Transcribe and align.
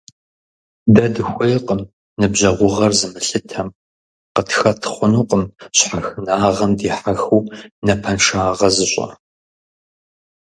Дэ 0.93 1.05
дыхуейкъым 1.13 1.81
ныбжьэгъугъэр 2.19 2.93
зымылъытэм, 2.99 3.67
къытхэт 4.35 4.81
хъунукъым 4.93 5.43
щхьэхынагъэм 5.77 6.71
дихьэхыу 6.79 7.41
напэншагъэ 7.85 8.69
зыщӀэ. 8.75 9.07